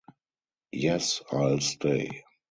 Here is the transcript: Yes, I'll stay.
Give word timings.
Yes, 0.73 1.21
I'll 1.31 1.59
stay. 1.59 2.23